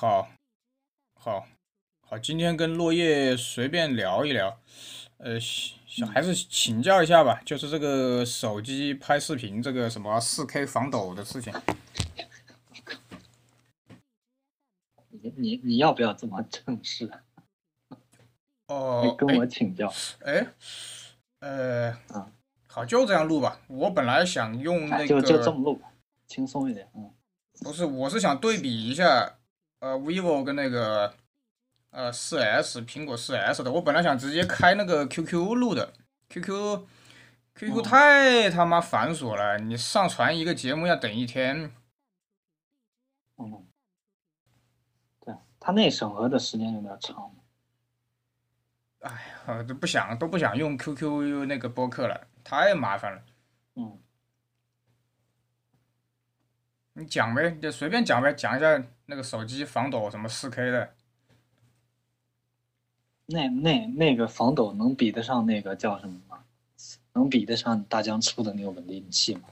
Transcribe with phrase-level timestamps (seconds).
[0.00, 0.30] 好，
[1.12, 1.46] 好，
[2.08, 4.58] 好，今天跟落叶随便聊一聊，
[5.18, 11.52] 呃，想还是请教一下吧，就是这个手机拍视频这个什么四 K 防抖的事情。
[15.10, 17.10] 你你你要不要这么正式？
[18.68, 19.92] 哦，跟我请教。
[20.20, 20.46] 哎，
[21.40, 21.94] 呃，
[22.66, 23.60] 好，就这样录吧。
[23.68, 25.78] 我本来想用那个，就就这么录，
[26.26, 26.90] 轻松一点。
[26.94, 27.12] 嗯，
[27.60, 29.36] 不是，我是想对比一下，
[29.80, 31.14] 呃，vivo 跟那个，
[31.90, 33.72] 呃，四 S，苹果四 S 的。
[33.72, 35.92] 我本来想直接开那个 QQ 录的
[36.28, 41.72] ，QQ，QQ 太他妈繁琐了，你上传一个节目要等一天。
[43.38, 43.66] 嗯，
[45.20, 47.34] 对，他那审核的时间有点长。
[49.00, 49.10] 哎
[49.48, 53.22] 呀，都不想都不想用 QQ 那个播客了，太麻烦了。
[53.76, 53.98] 嗯，
[56.94, 60.94] 你讲呗，就随便讲呗，讲一下那个手机防抖什么四 K 的。
[63.26, 66.44] 那那那个防抖能比得上那个叫什么吗？
[67.12, 69.42] 能比得上大疆出的那个稳定器吗？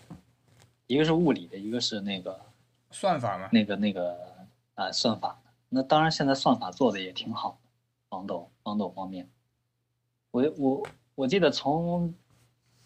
[0.88, 2.40] 一个是物理的，一个是那个
[2.90, 3.48] 算法嘛。
[3.52, 4.18] 那个那个
[4.74, 5.40] 啊，算法。
[5.68, 7.70] 那当然，现在算法做的也挺好的，
[8.08, 9.28] 防抖防抖方面。
[10.30, 12.14] 我我我记得从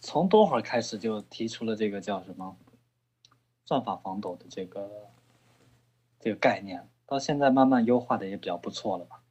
[0.01, 2.57] 从多会儿开始就提出了这个叫什么
[3.65, 4.91] 算法防抖的这个
[6.21, 9.23] 这个概念，到现在慢慢优化的也比较不错了吧？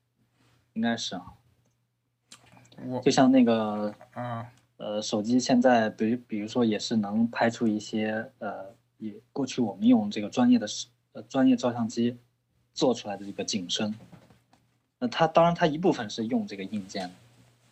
[0.73, 1.33] 应该是啊。
[2.87, 4.45] 我就像那个嗯
[4.77, 10.65] 呃手机现在比如比如说也是能拍出一些呃也过去我们用这个专业的
[11.11, 12.17] 呃专业照相机
[12.73, 13.93] 做出来的这个景深，
[14.97, 17.11] 那它当然它一部分是用这个硬件。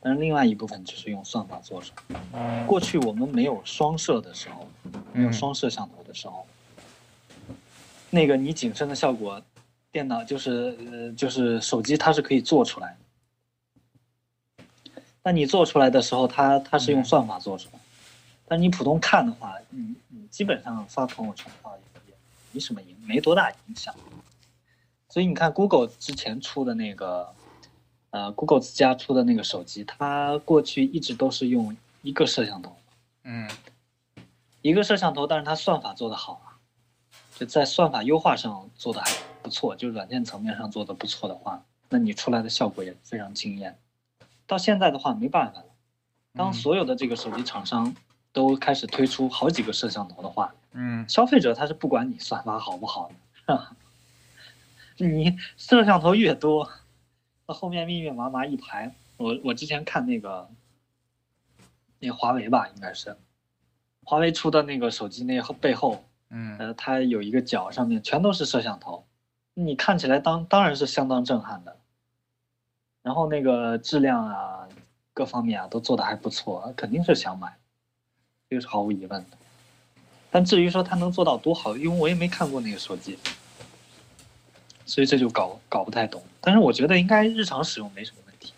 [0.01, 1.93] 但是另外一部分就是用算法做成。
[2.65, 4.65] 过去我们没有双摄的时候，
[5.11, 6.47] 没有双摄像头的时候，
[8.09, 9.41] 那个你景深的效果，
[9.91, 12.95] 电脑就是呃就是手机它是可以做出来
[14.55, 14.63] 的。
[15.21, 17.79] 那你做出来的时候，它它是用算法做出来，
[18.47, 21.75] 但你普通看的话，你你基本上发朋友圈的话
[22.07, 22.13] 也
[22.53, 23.93] 没什么影，没多大影响。
[25.09, 27.33] 所以你看 Google 之前出的那个。
[28.11, 32.75] 呃，Google 自家出的那个手机，它过去一直都是用一个摄像头，
[33.23, 33.47] 嗯，
[34.61, 36.57] 一个摄像头，但是它算法做得好啊，
[37.35, 39.11] 就在算法优化上做的还
[39.43, 43.77] 不错，就软件层面上做的不错的话，那你出来的效果也非常惊艳。
[44.47, 45.65] 到现在的话没办法了，
[46.33, 47.95] 当所有的这个手机厂商
[48.33, 53.75] 都开始推出好几个摄像头的话，嗯，消费者他是不管你算法好不好的，是吧？
[54.97, 56.71] 你摄像头越多。
[57.53, 60.49] 后面密密麻麻一排，我我之前看那个，
[61.99, 63.15] 那华为吧，应该是，
[64.03, 69.05] 华为出的那个手机，那后背后，嗯，呃，它有一个角上面全都是摄像头，
[69.53, 71.77] 你看起来当当然是相当震撼的，
[73.01, 74.67] 然后那个质量啊，
[75.13, 77.57] 各方面啊都做的还不错，肯定是想买，
[78.49, 79.37] 这个是毫无疑问的。
[80.31, 83.17] 但至于说它能做到多好，因为我也没看过那个手机。
[84.89, 88.51] 所以这就搞搞不太懂，但是我觉得应该日常使用没什么问题。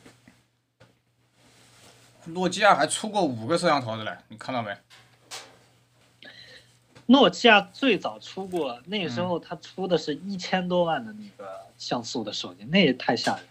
[2.23, 4.73] 诺基亚还出过五个摄像头的嘞，你看到没？
[7.07, 13.45] 诺基亚最早出过，那时候它出的是一千多万的那个像素的手机，那也太吓人。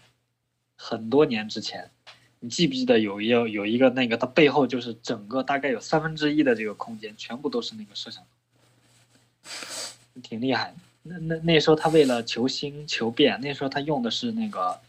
[0.75, 1.91] 很多年之前，
[2.39, 10.77] 你记不记得有一有一个那个，它背后就是整个大概有三分之一的这个空间，全部都是那个摄像头，挺厉害的。
[11.03, 14.79] 那那那时候他为了求新求变，那时候他用的是那个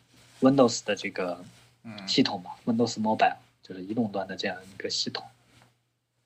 [0.41, 1.43] Windows 的这个
[2.07, 5.25] 系统吧，Windows Mobile 就是移动端的这样一个系统。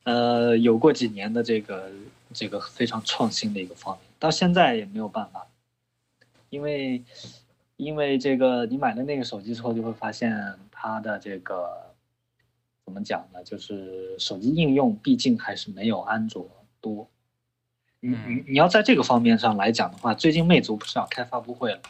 [0.05, 1.91] 呃，有过几年的这个
[2.33, 5.47] 这个非常创新的一个方面，到现在也没有办法，
[6.51, 7.03] 因为
[7.77, 11.95] 因为这个你买了那个手机之后，就会发现它的这个
[12.85, 13.43] 怎么讲呢？
[13.45, 16.49] 就是手机应用毕竟还是没有安卓
[16.81, 17.09] 多。
[18.01, 21.81] 你你你要在这个方面上来讲的话，最近魅族不是要开发布会了？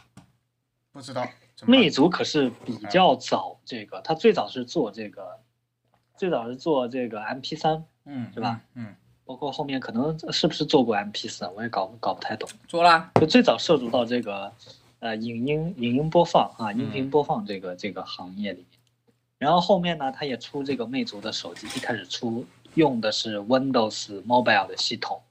[0.91, 1.27] 不知道，
[1.65, 5.39] 魅族可是比较早，这个它最早是做这个，
[6.15, 8.61] 最早是做这个 M P 三，嗯，是吧？
[8.73, 8.95] 嗯，
[9.25, 12.49] 包括后面可能是不是做过 M P 四，我也搞搞不太懂。
[12.67, 14.51] 做啦，就最早涉足到这个
[14.99, 18.79] 呃影音影音播放啊，音频播放这个这个行业里面。
[19.37, 22.43] 然后后面呢，它也出这个魅族的手机，一开始出
[22.73, 25.21] 用的是 Windows Mobile 的系统。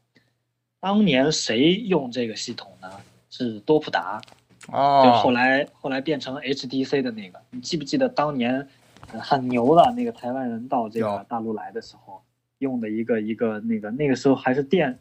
[0.87, 2.89] 当年谁用这个系统呢？
[3.29, 4.23] 是多普达，
[4.69, 7.43] 哦，就后来后来变成 HDC 的那个。
[7.51, 8.65] 你记不记得当年
[9.01, 12.23] 很牛的那个台湾人到这个大陆来的时候
[12.59, 14.97] 用的一个一个那个那个时候还是电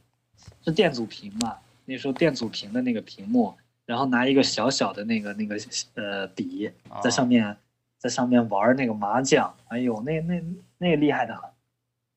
[0.64, 1.56] 是电阻屏嘛？
[1.86, 3.54] 那时候电阻屏的那个屏幕
[3.86, 5.56] 然后拿一个小小的那个那个
[5.94, 7.56] 呃笔啊在上面
[8.00, 10.44] 在上面玩那个麻将，哎呦，那那
[10.80, 11.44] 那个厉害的很，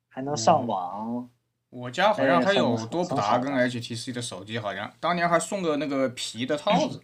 [0.08, 1.28] 还能上网。
[1.70, 7.02] 我家好像还有多普达跟 HTC 的手机，好像当年还送个那个皮的套子。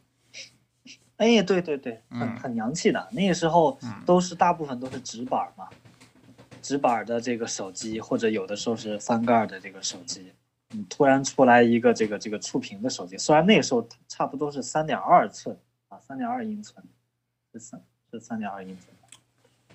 [1.16, 3.08] 哎，对对对，很嗯很洋气的。
[3.12, 5.68] 那个时候嗯都是大部分都是直板嘛，
[6.60, 10.32] 直板的这个手机，或者有的时候是翻盖的这个手机。
[10.70, 15.56] 嗯，突然出来一个这个这个触屏的手机，虽然那个时候差不多是三点二寸
[15.88, 16.84] 啊，三点二英寸，
[17.52, 17.80] 是三
[18.10, 18.88] 是三点二英寸，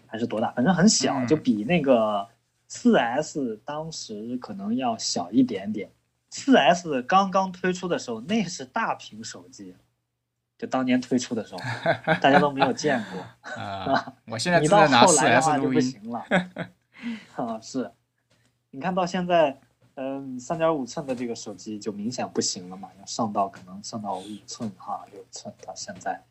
[0.07, 0.51] 还是多大？
[0.51, 2.27] 反正很小，嗯就比那个
[2.69, 5.91] 四 S 当时可能要小一点点。
[6.29, 9.75] 四 S 刚刚推出的时候，那是大屏手机，
[10.57, 11.59] 就当年推出的时候，
[12.21, 13.51] 大家都没有见过。
[13.61, 15.69] 啊， 我现在你到拿四后来的 S 话就。
[15.69, 16.23] 不行了。
[17.35, 17.91] 啊，是，
[18.69, 19.59] 你看到现在，
[19.95, 26.21] 嗯，三点五寸的这个手机就明显不行了嘛，要上到可能上到五寸哈，六寸到现在，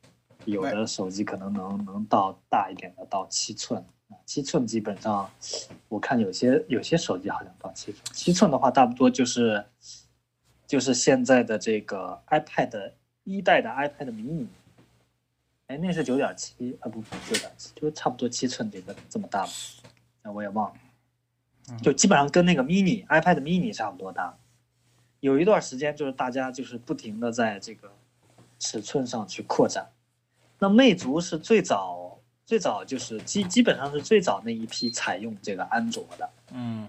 [0.45, 3.89] 有的手机可能能能到大一点的到七寸，啊
[4.25, 5.31] 七寸基本上，
[5.89, 9.65] 我看有些有些手机好像到七寸，七寸的话差不多就是
[10.67, 12.93] 就是现在的这个 iPad
[13.25, 14.47] 一代的 iPad mini。
[15.67, 19.53] 哎，那是九点七啊，不不九点七，就是差不多七寸这个这么大吧，
[20.23, 24.39] 那我也忘了，就基本上跟那个 mini iPad mini 差不多大。
[25.21, 27.93] 有一段时间就是大家就是不停的在这个
[28.59, 29.91] 尺寸上去扩展。
[30.59, 32.18] 那魅族是最早
[32.49, 36.89] 最早就是基基本上是最早那一批采用这个安卓的，嗯。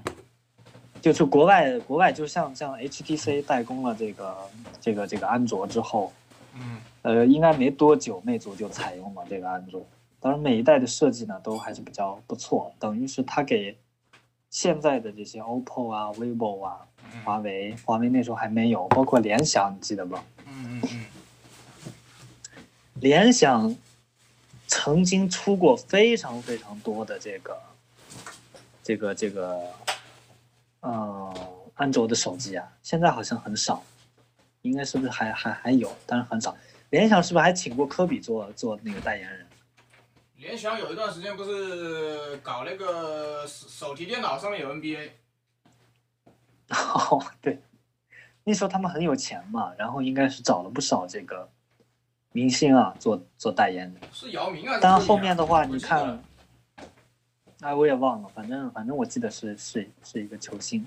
[1.01, 4.37] 就是国外国外就像像 HTC 代工了这个
[4.79, 6.13] 这个这个安卓之后，
[6.53, 6.77] 嗯。
[7.01, 9.85] 呃，应该没多久，魅族就采用了这个安卓。
[10.21, 13.77] 当然，每一代的设计呢都还是比较不错，等于是它给
[14.49, 16.87] 现在的这些 OPPO 啊、vivo 啊、
[17.25, 20.23] 华为，华为那时候还没有，包括联想，你记得吧？
[20.47, 21.05] 嗯嗯。
[22.93, 23.75] 联想
[24.69, 27.59] 曾经出过非常非常多的这个
[28.83, 29.59] 这个这个
[30.81, 31.33] 呃
[31.73, 33.83] 安卓的手机啊，现在好像很少，
[34.61, 36.55] 应该是不是还还还有，但是很少。
[36.91, 39.47] 联想是不是还请过科比做做那个代言人？
[40.37, 45.09] 联想有一段时间不是搞那个手手提电脑上面有 NBA，
[46.69, 47.59] 哦，对，
[48.43, 51.49] 那时候他们很有钱嘛，然后应该是找了不少这个
[52.31, 53.99] 明星啊做做代言的。
[54.11, 54.79] 是姚明啊。
[54.79, 56.21] 当然后面的话，你看，
[57.61, 60.85] 哎，我也忘了，反正反正我记得是是是一个球星。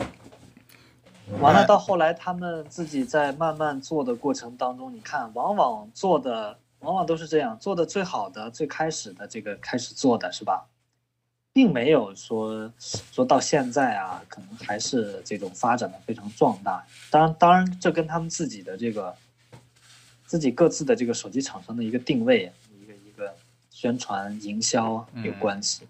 [1.41, 10.67] 完了，到后来他们自己在慢慢做的过程当中，你看，往往做的往往都是这样，做的最好的、最开始的这个开始做的是吧，
[11.53, 16.85] 并没有说说到现在啊，可能还是这种发展的非常壮大。
[17.11, 19.15] 当然，当然这跟他们自己的这个
[20.33, 22.51] 自己各自的这个手机厂商的一个定位、
[22.81, 23.37] 一个一个
[23.69, 25.87] 宣传营销有关系，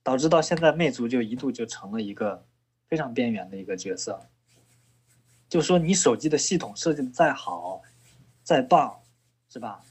[0.00, 2.40] 导致到现在魅族就一度就成了一个
[2.86, 4.20] 非常边缘的一个角色。
[5.48, 7.82] 就说你手机的系统设计的再好、
[8.44, 8.94] 再棒，
[9.52, 9.82] 是吧？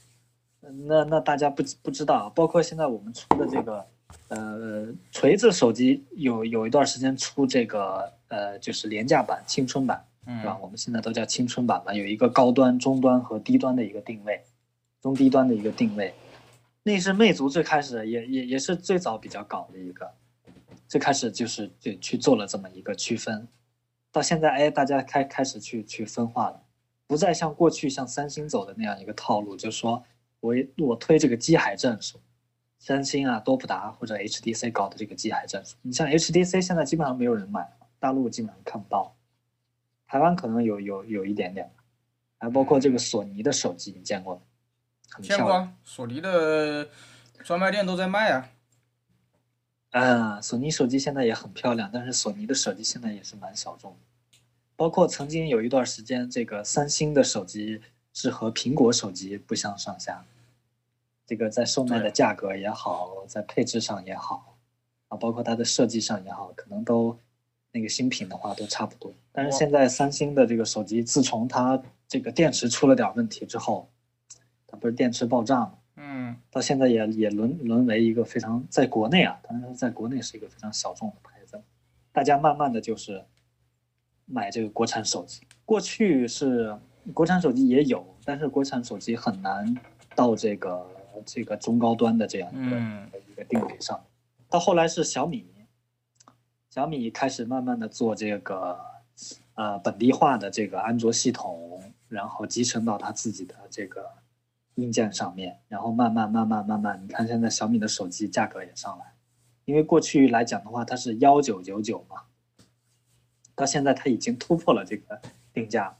[0.60, 3.86] 那那大家不不知道，包括现在我们出的这个
[4.28, 10.56] 呃锤子手机有有一段时间出这个呃就是廉价版、青春版，是吧？
[10.58, 14.42] 嗯我们现在都叫青春版嘛，有一个高端、中端和低端的一个定位，
[15.00, 16.14] 中低端的一个定位。
[16.82, 20.10] 那是魅族最开始也也也是最早比较搞的一个，
[20.86, 23.48] 最开始就是就去做了这么一个区分，
[24.12, 26.62] 到现在哎大家开开始去去分化了，
[27.06, 30.04] 不再像过去像三星走的那样一个套路，就是说
[30.40, 32.20] 我我推这个机海战术，
[32.78, 37.66] 三星啊、多普达或者 HTC 搞的这个机海战术，你像 HTC 现在基本上没有人买，
[37.98, 39.16] 大陆基本上看不到，
[40.14, 41.68] 台湾可能有有有一点点，
[42.38, 44.42] 还包括这个索尼的手机，你见过吗？
[45.20, 46.88] 见过索尼的
[47.42, 48.48] 专卖店都在卖啊。
[49.90, 54.38] 啊，索尼手机现在也很漂亮，但是索尼的手机现在也是蛮小众的。
[54.76, 60.24] 包括曾经有一段时间，这个三星的手机是和苹果手机不相上下，
[61.26, 64.56] 这个在售卖的价格也好，在配置上也好，
[65.08, 67.18] 啊，包括它的设计上也好，可能都
[67.74, 69.12] 那个新品的话都差不多。
[69.32, 73.90] 但是现在三星的这个手机，自从它这个电池出了点问题之后，
[74.68, 75.74] 它不是电池爆炸嘛？
[75.96, 81.60] 嗯到现在也也沦沦为一个非常在国内啊，当然在国内是一个非常小众的牌子，
[82.12, 83.24] 大家慢慢的就是
[84.24, 85.42] 买这个国产手机。
[85.64, 86.76] 过去是
[87.12, 89.74] 国产手机也有，但是国产手机很难
[90.14, 90.86] 到这个
[91.26, 94.00] 这个中高端的这样一个、嗯一个定位上。
[94.48, 95.44] 到后来是小米，
[96.74, 98.76] 小米开始慢慢的做这个
[99.54, 104.04] 呃本地化的这个安卓系统，然后集成到它自己的这个
[104.74, 109.04] 硬件上面，然后慢慢慢慢慢慢，你看现在小米的手机价格也上来，
[109.66, 112.22] 因为过去来讲的话，它是幺九九九嘛，
[113.54, 115.20] 到现在它已经突破了这个
[115.52, 115.96] 定价，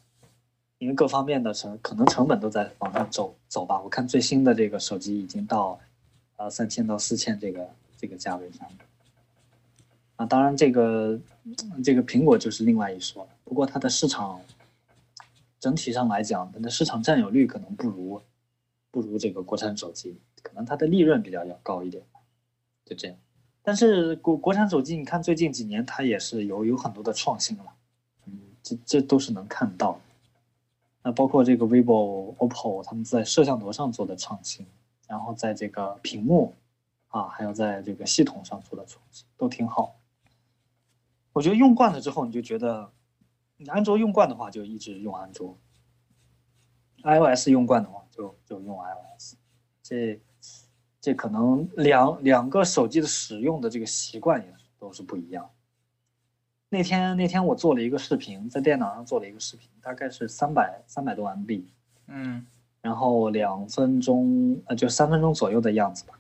[0.79, 3.81] 因为各方面的成可能成本都在往上走走吧。
[3.81, 5.79] 我看最新的这个手机已经到，
[6.35, 8.69] 呃三千到四千这个这个价位上。
[10.17, 11.19] 啊，当然这个
[11.83, 14.41] 这个苹果就是另外一说了，不过它的市场
[15.59, 18.21] 整体上来讲，它的市场占有率可能不如
[18.91, 22.03] 不如这个国产手机，可能它的利润比较要高一点，
[22.85, 23.17] 就这样。
[23.63, 27.65] 但是国国产手机，你看最近几年它也是有有很多的创新了，
[28.27, 29.99] 嗯，这这都是能看到。
[31.03, 34.65] 那包括这个 vivo、OPPO 他们在摄像头上做的创新，
[35.09, 36.55] 然后在这个屏幕
[37.09, 39.97] 啊，还有在这个系统上做的创新，都挺好。
[41.35, 42.91] 我觉得用惯了之后，你就觉得，
[43.57, 45.59] 你安卓用惯的话，就一直用安卓
[47.03, 49.35] ；iOS 用惯的话，就就用 iOS。
[49.83, 50.21] 这
[51.01, 55.51] 这可能两两个手机的使用的这个习惯也都是不一样。
[56.69, 61.65] 那天那天我做了一个视频，在电脑上做了一个视频，大概是三百三百多 MB，
[62.07, 62.47] 嗯，
[62.81, 66.19] 然后两分钟呃就三分钟左右的样子吧。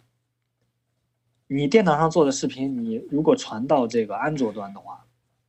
[1.46, 5.03] 你电脑上做的视频，你如果传到这个安卓端的话，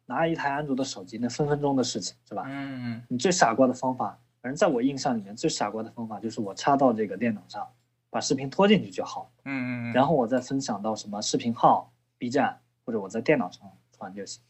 [0.05, 2.43] 拿一台安卓的手机，那分分钟的事情是吧？
[2.47, 7.67] 嗯你最傻瓜的方法，反正在我印象里面最傻瓜的方法就是我插到这个电脑上，
[8.09, 14.41] 把视频拖进去就好，嗯嗯，然后我再分享到什么视频号、B 站或者我在电脑上传就行。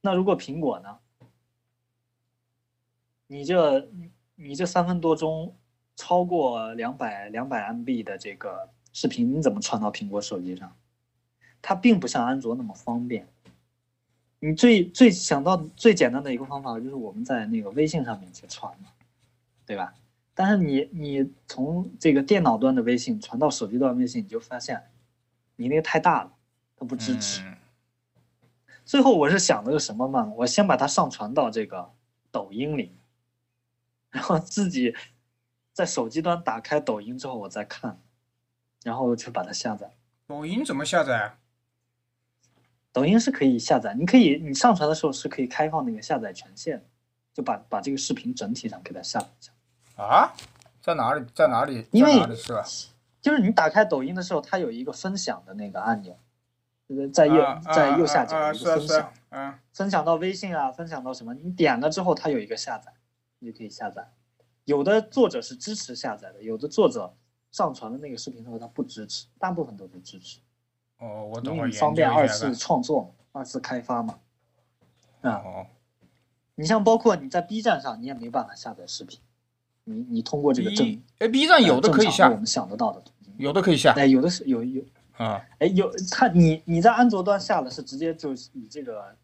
[0.00, 0.98] 那如果苹果呢？
[3.26, 5.56] 你这你你这三分多钟，
[5.96, 10.76] 超过两百两百 MB 的这个视频，你怎么传到苹果手机上？
[11.62, 13.26] 它并不像安卓那么方便。
[14.46, 18.90] 你最最想到最简单的一个方法就是我们在那个微信上面去传嘛，
[19.64, 19.94] 对吧？
[20.34, 24.82] 但是你你从这个电脑端的微信传到手机端微信，你就发现
[25.56, 26.32] 你那个太大了，
[26.76, 27.40] 它不支持。
[27.42, 27.56] 嗯
[28.84, 30.30] 最后我是想了个什么嘛？
[30.36, 31.90] 我先把它上传到这个
[32.30, 32.92] 抖音里，
[34.10, 34.94] 然后自己
[35.72, 37.98] 在手机端打开抖音之后我再看，
[38.82, 39.90] 然后就把它下载。
[40.26, 41.38] 抖音怎么下载啊？
[42.94, 46.80] 抖音是可以下载，你可以你上传的时候是可以开放那个下载权限，
[47.32, 49.52] 就把把这个视频整体上给它下载下。
[50.00, 50.32] 啊？
[50.80, 51.26] 在哪里？
[51.34, 51.84] 在哪里？
[51.90, 52.64] 因为在哪里是吧？
[53.20, 56.16] 就是你打开抖音的时候，它有一个分享的那个按钮，
[56.88, 62.92] 就是在右、啊在右下角有一个分享，嗯分享到微信啊，分享到什么，你点了之后它有一个下载，
[63.40, 64.08] 你就可以下载。
[64.66, 67.12] 有的作者是支持下载的，有的作者
[67.50, 70.38] 上传的那个视频之后它不支持，大部分都是支持，
[70.98, 74.18] 哦，我因等会儿方便二次创作嘛，二次开发嘛。
[75.22, 75.66] 啊，哦，
[76.54, 79.18] 你像包括你在 B 站上，你也没办法下载视频，
[79.84, 83.02] 你你通过这个正哎 B 站有的可以下我，们想得到的，
[83.36, 84.82] 有的可以下哎，有的是有有
[85.16, 85.44] 啊。
[85.58, 89.16] 哎，有它你你在安卓端下了是直接就以这个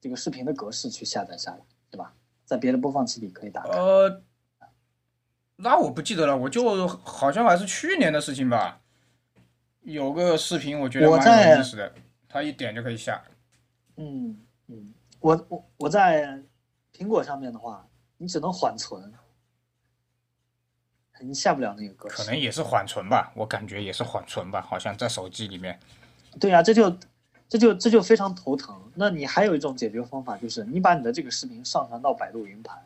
[0.00, 1.58] 这个视频的格式去下载下来，
[1.90, 2.12] 对吧？
[2.44, 3.70] 在别的播放器里可以打开。
[3.70, 4.22] 呃，
[5.56, 8.82] 那我不记得了，我就好像还是去年的事情吧。
[9.84, 11.94] 有个视频我觉得蛮有意思的，
[12.28, 13.22] 它一点就可以下。
[13.96, 14.36] 嗯
[14.66, 16.42] 嗯，我我我在
[16.92, 17.86] 苹果上面的话，
[18.16, 19.12] 你只能缓存，
[21.20, 22.16] 你下不了那个格式。
[22.16, 25.78] 可能也是缓存吧，我感觉也是缓存吧，好像在手机里面。
[26.40, 26.90] 对呀、这就
[27.48, 28.90] 这就这就非常头疼。
[28.94, 32.82] 那你还有一种解决方法，就是你把你的这个视频上传到百度云盘，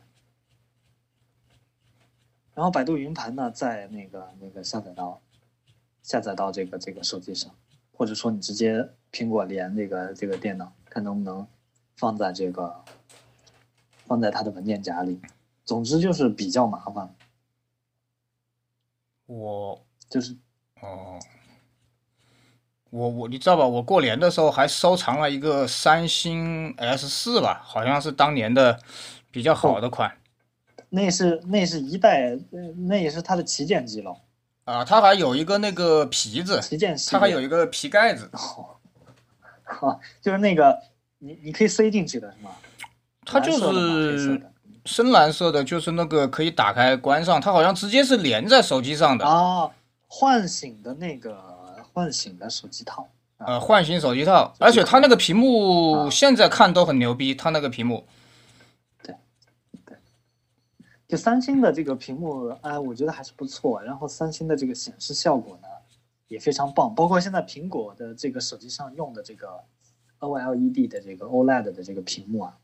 [2.55, 5.21] 然后百度云盘呢，在那个那个下载到
[6.02, 7.55] 下载到这个这个手机上，
[7.93, 11.47] 或者说你直接苹果连这个这个电脑，看能不能
[11.97, 12.85] 放在这个
[14.07, 15.21] 放在它的文件夹里。
[15.64, 17.14] 总之就是比较麻烦，
[19.26, 20.35] 我就是
[20.81, 21.19] 哦，
[22.88, 23.67] 我我你知道吧？
[23.67, 28.81] 我过年的时候还收藏了一个三星 S 四吧，好像是当年的
[29.31, 30.17] 比较好的款
[30.88, 34.17] 那是那是一代，呃那也是它的旗舰机了，
[34.68, 37.10] 啊，它还有一个那个皮子，旗舰系。
[37.10, 38.76] 它还有一个皮盖子，哦，
[39.64, 40.78] 哈，就是那个
[41.18, 42.50] 你你可以塞进去的是吗？
[43.25, 44.40] 它就是的
[44.84, 49.25] 深蓝色的，就是那个可以打开关上，它好像直接是连在手机上的。
[49.26, 49.70] 啊，
[50.06, 51.38] 唤醒的那个
[51.94, 53.08] 唤醒的手机套，
[53.38, 58.06] 呃，唤醒手机套，而且它那个屏幕啊现在看都很牛逼，它那个屏幕，
[61.09, 63.83] 就三星的这个屏幕，哎，我觉得还是不错。
[63.83, 65.69] 然后三星的这个显示效果呢
[66.29, 69.65] 也非常棒，包括现在苹果的这个手机上用的这个
[70.21, 72.59] OLED 的这个 OLED 的这个屏幕啊，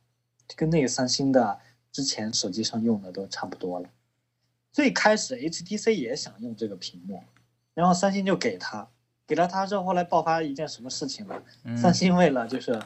[0.54, 1.58] 跟那个三星的
[1.90, 3.88] 之前手机上用的都差不多了。
[4.70, 7.22] 最开始 HTC 也想用这个屏幕，
[7.72, 8.86] 然后三星就给他，
[9.26, 11.42] 给了他之后，后来爆发一件什么事情呢？
[11.64, 12.78] 嗯三星为了就是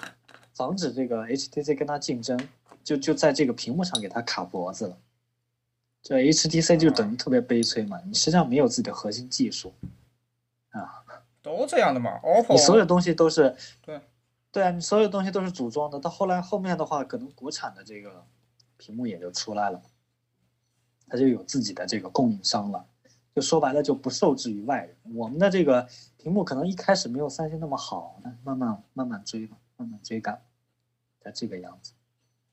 [0.55, 2.39] 防止这个 HTC 跟他竞争，
[2.85, 4.97] 就就在这个屏幕上给他卡脖子了。
[6.03, 9.75] 这 HTC 就等于特别悲催嘛，你实际上没有自己的核心技术，
[10.71, 11.05] 啊，
[11.43, 14.01] 都这样的嘛，OPPO 你所有东西都是对，
[14.51, 15.99] 对啊，你所有东西都是组装的。
[16.01, 18.25] 到后来后面的话，可能国产的这个
[18.77, 19.83] 屏幕也就出来了，
[21.09, 22.87] 它就有自己的这个供应商了。
[23.35, 24.97] 就说白了，就不受制于外人。
[25.15, 25.87] 我们的这个
[26.17, 30.43] 屏幕可能一开始没有三星那么好，但慢慢慢慢追吧，慢慢追赶，
[31.21, 31.93] 才这个样子。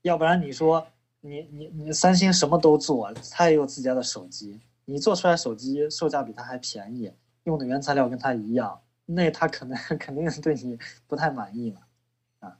[0.02, 0.86] 要不然你说
[1.26, 7.12] 你你你三星什么都做，它也有自家的手机，你做出来手机售价比它还便宜，
[7.44, 11.80] 用的原材料跟它一样，那它可能 肯定对你不太满意嘛，
[12.40, 12.56] 啊，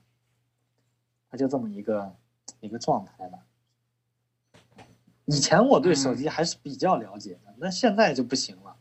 [1.29, 2.15] 它就这么一个
[2.59, 3.39] 一个状态吧。
[5.25, 8.75] 以前我对手机还是比较了解的，那现在就不行了。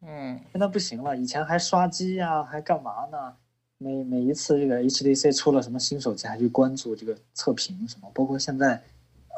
[0.00, 3.36] 嗯现在不行了，以前还刷机呀、还干嘛呢？
[3.80, 8.82] 每每一次这个 HTC 出了什么新手机，还去关注这个测评什么，包括现在，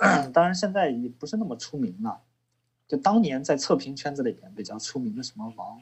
[0.33, 2.21] 当然现在也不是那么出名了。
[2.89, 5.81] 就当年在测评圈子里边比较出名的什么王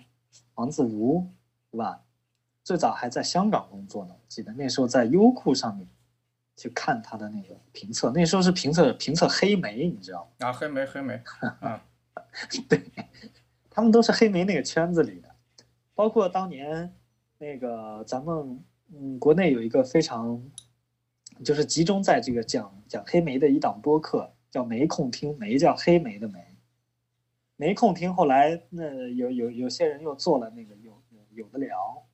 [0.56, 1.26] 王自如，
[1.70, 2.02] 对吧？
[2.62, 5.88] 最早还在香港工作呢，我记得那时候在优酷上面
[6.54, 10.48] 去看他的那个评测，那时候是评测评测黑莓，你知道吗？
[10.48, 11.18] 啊，黑莓黑莓，
[11.62, 11.80] 嗯，
[12.68, 12.82] 对，
[13.70, 15.34] 他们都是黑莓那个圈子里的，
[15.94, 16.92] 包括当年
[17.38, 20.42] 那个咱们嗯国内有一个非常
[21.44, 26.56] 就是集中在这个讲讲黑莓的一档播客，叫没空听，没叫黑莓的莓，
[27.56, 28.14] 没空听。
[28.14, 32.06] 后来那有有有些人又做了那个有有有的聊，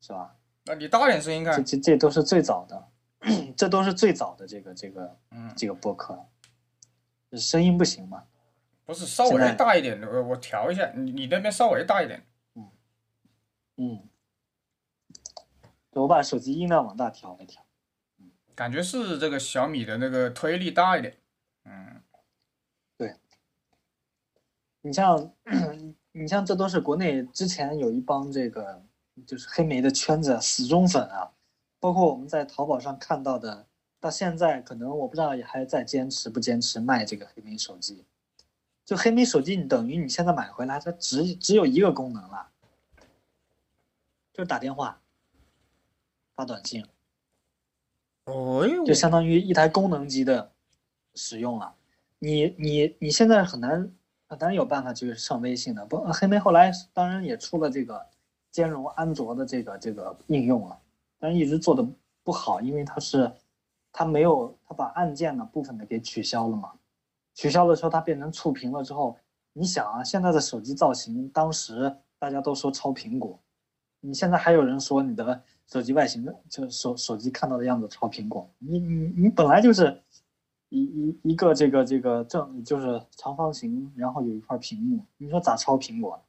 [0.00, 0.36] 是吧？
[0.64, 2.88] 那你大点声音这看，这这都是最早的，
[3.56, 6.26] 这都是最早的这个这个嗯，这个播客，
[7.32, 8.24] 声音不行嘛？
[8.84, 12.70] 不是稍微大一点的，我我调一下，你你那边稍微大一点，嗯，
[13.76, 14.08] 嗯
[15.92, 17.65] 我把手机音量往大调了调。
[18.56, 21.16] 感觉是这个小米的那个推力大一点，
[21.64, 22.02] 嗯
[22.96, 23.14] 对
[24.80, 25.32] 你像，
[26.12, 28.82] 你像这都是国内之前有一帮这个
[29.26, 31.30] 就是黑莓的圈子死忠粉啊，
[31.78, 33.66] 包括我们在淘宝上看到的，
[34.00, 38.04] 到现在可能我不知道也还在坚持不坚持卖这个黑莓手机。
[38.86, 42.48] 就黑莓手机，你等于你现在买回来，它只只有一个功能了，
[44.32, 45.02] 就是打电话、
[46.34, 46.86] 发短信。
[48.26, 50.52] 哦呦就相当于一台功能机的
[51.14, 51.74] 使用了。
[52.18, 53.92] 你你你现在很难
[54.28, 55.84] 很难有办法去上微信的。
[55.86, 58.04] 不，黑莓后来当然也出了这个
[58.50, 60.76] 兼容安卓的这个这个应用了，
[61.18, 61.86] 但是一直做的
[62.24, 63.30] 不好，因为它是
[63.92, 66.72] 它没有它把按键的部分的给取消了嘛。
[67.34, 69.16] 取消的时候它变成触屏了之后，
[69.52, 73.38] 你想啊，现在的手机造型，当时大家都说抄苹果，
[74.00, 80.02] 你现在还有人说你的手机外形的就是手手机看到的样子抄苹果，你你你本来就是
[80.68, 86.22] 一一一个这个这个正就是长方形，然后有一块屏幕，你说咋抄苹果？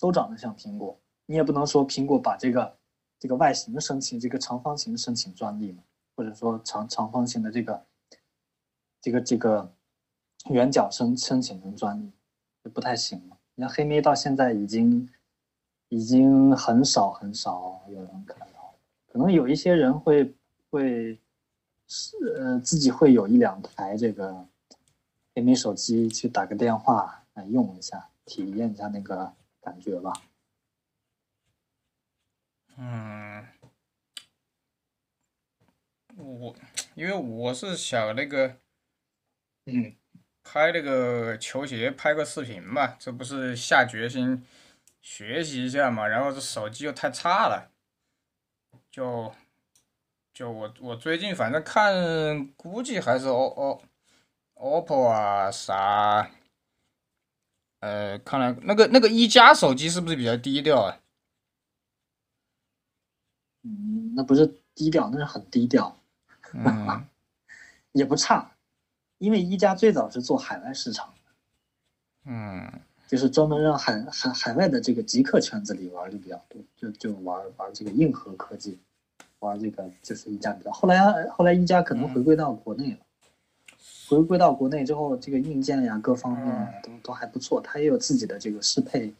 [0.00, 2.78] 都长得像苹果，你也不能说苹果把这个
[3.18, 5.82] 这个外形申请这个长方形申请专利嘛，
[6.16, 7.86] 或者说长长方形的这个
[9.02, 9.74] 这个这个
[10.48, 12.10] 圆角申申请成专利，
[12.64, 13.36] 就不太行嘛。
[13.54, 15.06] 你看黑莓到现在已经
[15.90, 18.74] 已经很少很少有人看到，
[19.12, 20.32] 可能有一些人会
[20.70, 21.20] 会
[21.88, 24.46] 是呃自己会有一两台这个
[25.34, 30.12] 黑莓手机去打个电话来用一下，体验一下那个感觉吧。
[32.76, 33.44] 嗯，
[36.16, 36.54] 我
[36.94, 38.56] 因为我是想那个
[39.66, 39.96] 嗯
[40.44, 44.44] 拍那个球鞋，拍个视频嘛，这不是下决心
[45.00, 47.70] 学习一下嘛，然后这手机又太差了，
[48.90, 49.34] 就
[50.32, 53.82] 就我我最近反正看，估计还是 O O
[54.54, 56.30] OPPO 啊啥，
[57.80, 61.00] 呃，看来那个那个一加手机是不是比较低调啊？
[63.62, 65.96] 嗯，那不是低调，那是很低调，
[66.52, 67.06] 嗯。
[67.92, 68.52] 也不差，
[69.18, 71.32] 因为一加最早是做海外市场的，
[72.24, 78.78] 嗯就是专门让海海海外的这个极客圈子里玩的比较多，就就玩玩这个硬核科技，
[79.40, 80.70] 玩这个就是一加比较。
[80.70, 82.98] 后来后来一加可能回归到国内了，
[84.08, 89.12] 回归到国内之后，这个硬件呀各方面都都还不错，它也有自己的这个适配，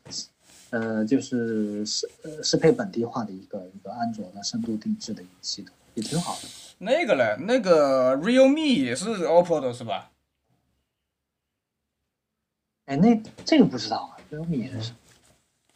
[0.70, 6.48] 呃，就是适呃适配本地化的一个一个安卓的深度定制的一个系统，也挺好的。
[6.78, 10.12] 那个嘞，那个 realme 也是 OPPO 的是吧？
[12.90, 14.92] 哎，那这个不知道啊，realme 也是，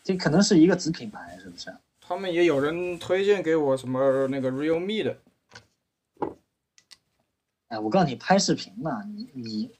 [0.02, 1.72] 这可能是一个子品牌，是不是？
[2.00, 5.16] 他们也有人推荐给我什么那个 realme 的。
[7.68, 9.70] 哎，我告诉你，拍视频嘛，你你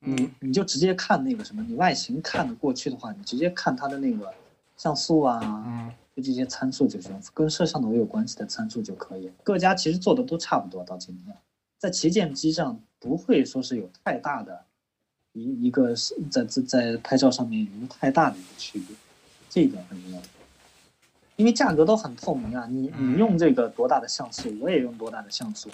[0.00, 4.32] 你你就直接看那个什么，你外形看得过去的话，你直接看它的那个
[4.78, 9.30] 像素啊，嗯，就这些参数就行，跟摄像头有关系的参数就可以。
[9.44, 11.36] 各家其实做的都差不多，到今天，
[11.76, 14.64] 在旗舰机上不会说是有太大的
[15.36, 18.96] 一一个是在在在拍照上面有太大的一个区别，
[19.50, 20.20] 这一点很重要。
[21.36, 25.68] 因为价格都很透明啊，你你用这个多大的像素，我也用多大的像素，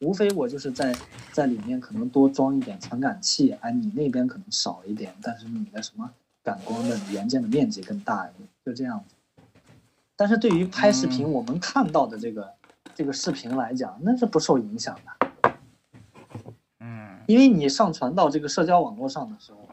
[0.00, 0.92] 无非我就是在
[1.32, 6.10] 在里面可能多装一点传感器，哎，你那边可能少一点，但是你的什么
[6.42, 9.14] 感光的元件的面积更大一点，就这样子。
[10.16, 12.52] 但是对于拍视频，我们看到的这个
[12.92, 15.23] 这个视频来讲，那是不受影响的，嗯，
[17.26, 19.68] 因为你上传到这个社交网络上的时候，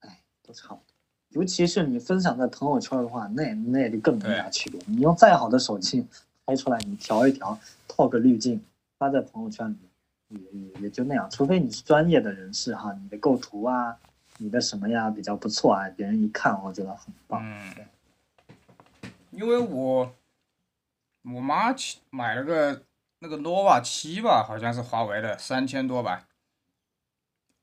[0.00, 0.82] 哎，都差不多。
[1.30, 4.80] 尤其是你分享在朋友圈的话，那那就更没啥区别。
[4.86, 6.06] 你用再好的手机
[6.44, 8.62] 拍出来，你调一调，套个滤镜，
[8.98, 9.78] 发在朋友圈里，
[10.28, 11.30] 也也也就那样。
[11.30, 13.96] 除非你是专业的人士哈，你的构图啊，
[14.36, 17.40] 你的什么呀比较不错啊，别人一看我觉得很棒。
[17.42, 17.74] 嗯，
[19.30, 20.12] 因为我
[21.24, 22.82] 我妈去买了个
[23.20, 26.28] 那个 nova 七吧，好像是华为的，三千多吧。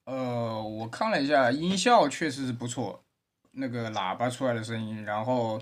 [0.10, 3.04] 呃，我看了一下，音效确实是不错。
[3.52, 5.62] 那个喇叭出来的声音，然后，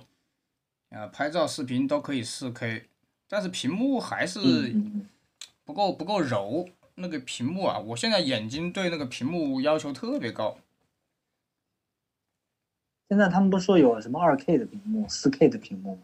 [0.90, 2.86] 呃，拍照、视频都可以四 K，
[3.28, 4.74] 但是屏幕还是
[5.66, 6.70] 不够不够柔。
[6.96, 10.58] 那个屏幕啊，我现在眼睛对那个屏幕要求特别高。
[13.10, 16.02] 现在他们不说有什么二 K 的屏幕、四 K 的屏幕吗？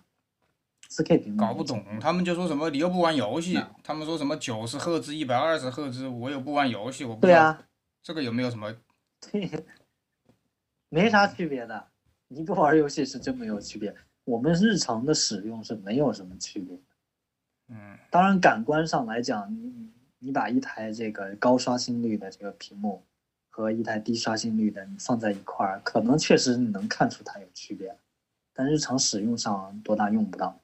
[0.89, 7.65] 四 K 屏幕搞不懂，他们就说什么你又不玩游戏，他们说什么九十赫兹、一百二十赫兹，我又不玩游戏，我不对啊，
[8.03, 8.75] 这个有没有什么？
[9.31, 9.49] 对。
[10.89, 11.87] 没啥区别的，
[12.27, 13.95] 你不玩游戏是真没有区别。
[14.25, 16.77] 我们日常的使用是没有什么区别。
[17.69, 19.89] 嗯，当然感官上来讲，你
[20.19, 23.01] 你把一台这个高刷新率的这个屏幕
[23.49, 27.97] 和一台低刷新率的你放在一块儿，可能确实你能看出它有区别，
[28.53, 30.59] 但日常使用上多大用不到。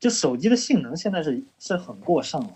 [0.00, 2.54] 就手机的性能现在是是很过剩了。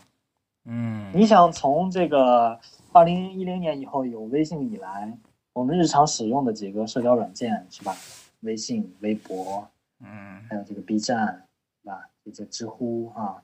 [0.64, 2.58] 嗯，你想从这个
[2.92, 5.16] 二零一零年以后有微信以来。
[5.54, 7.96] 我们日常使用的几个社交软件是吧？
[8.40, 11.44] 微信、微博，嗯，还有这个 B 站，
[11.82, 12.08] 是吧？
[12.24, 13.42] 这些知乎啊，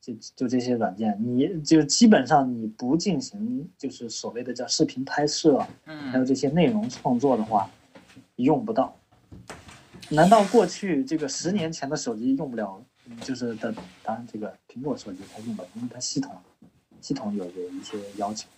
[0.00, 7.68] 就就这些软件，你就基本上你不进行就是所谓的叫视频拍摄，嗯，还有这些内容创作的话，
[8.36, 8.96] 用不到。
[10.08, 12.82] 难道过去这个十年前的手机用不了？
[13.20, 13.70] 就是的，
[14.02, 16.34] 当然这个苹果手机它用不了，因为它系统
[17.00, 18.48] 系统有有一些要求。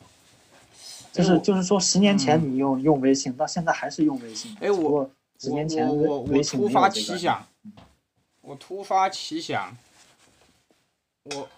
[1.12, 4.57] 就是就是说，十年前你用用微信，到现在还是用微信。
[4.61, 7.46] 哎，我十年前我微信突发奇想，
[8.40, 9.76] 我突发奇想，
[11.24, 11.48] 我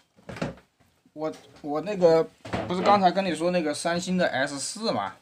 [1.12, 2.26] 我我那个
[2.66, 5.16] 不是刚才跟你说那个三星的 S 四嘛？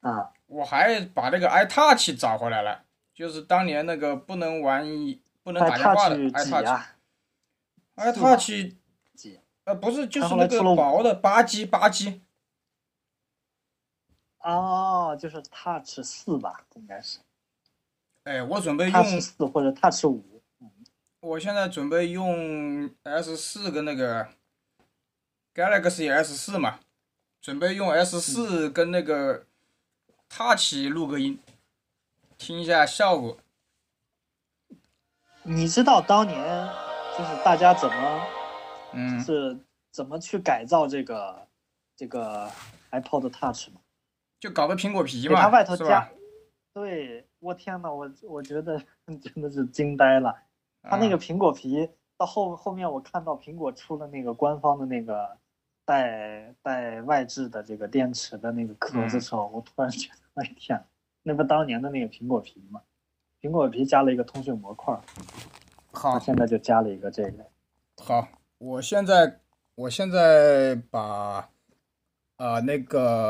[0.00, 0.30] 啊。
[0.46, 2.82] 我还把那个 iTouch 找回来了，
[3.14, 4.86] 就是当年那个不能玩
[5.42, 6.82] 不能打电话的 iTouch。
[7.96, 8.74] iTouch
[9.64, 12.20] 呃不是，就是那个薄的吧唧吧唧。
[14.40, 17.20] 哦，就是 Touch 四吧，应该是。
[18.24, 20.22] 哎，我准备用 Touch 四或者 Touch 五。
[21.20, 24.26] 我现在准备用 S 四跟那个
[25.54, 26.80] Galaxy S 四嘛，
[27.40, 29.46] 准备用 S 四跟那个
[30.28, 31.38] Touch 录个音，
[32.36, 33.36] 听一下效果。
[35.44, 36.68] 你知道当年
[37.16, 38.26] 就是大家怎么，
[38.94, 39.58] 嗯，是
[39.90, 41.46] 怎么去改造这个
[41.96, 42.50] 这个
[42.90, 43.80] iPod Touch 嘛？
[44.40, 46.08] 就搞个苹果皮嘛，它外头加，
[46.72, 48.82] 对我天呐，我我觉得
[49.22, 50.34] 真的是惊呆了。
[50.82, 55.36] 它那个苹果皮到后后面，我看到苹果出了那个官方的那个
[55.84, 60.84] 带带外置的这个电池的那个壳子时候，我突然觉得，哎天，
[61.22, 62.80] 那不当年的那个苹果皮吗？
[63.40, 64.98] 苹果皮加了一个通讯模块，
[65.92, 67.44] 好，现在就加了一个这个。
[68.02, 68.26] 好，
[68.62, 69.40] 我现在
[69.74, 71.50] 我现在把
[72.36, 73.22] 啊那个。